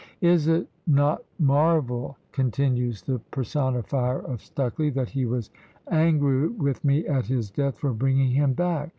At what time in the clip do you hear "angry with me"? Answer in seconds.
5.91-7.05